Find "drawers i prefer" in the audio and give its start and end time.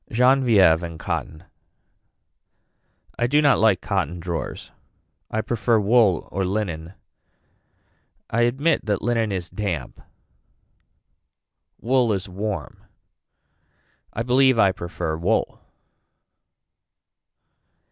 4.19-5.79